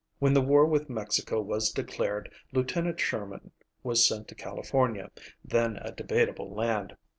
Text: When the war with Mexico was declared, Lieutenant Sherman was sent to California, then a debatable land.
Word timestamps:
When 0.17 0.33
the 0.33 0.41
war 0.41 0.65
with 0.65 0.89
Mexico 0.89 1.39
was 1.43 1.71
declared, 1.71 2.31
Lieutenant 2.51 2.99
Sherman 2.99 3.51
was 3.83 4.03
sent 4.03 4.27
to 4.29 4.33
California, 4.33 5.11
then 5.45 5.77
a 5.77 5.91
debatable 5.91 6.49
land. 6.55 6.97